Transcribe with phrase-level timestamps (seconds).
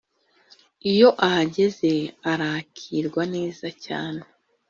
[0.91, 1.91] iyo ahageze
[2.31, 4.21] arakirwa neza cyane